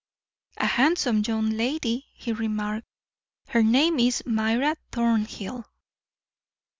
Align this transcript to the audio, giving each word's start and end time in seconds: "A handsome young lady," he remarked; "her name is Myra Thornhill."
"A 0.57 0.65
handsome 0.65 1.19
young 1.27 1.51
lady," 1.51 2.07
he 2.15 2.33
remarked; 2.33 2.87
"her 3.49 3.61
name 3.61 3.99
is 3.99 4.23
Myra 4.25 4.75
Thornhill." 4.91 5.65